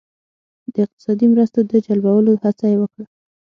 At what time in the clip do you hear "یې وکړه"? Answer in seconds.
2.71-3.05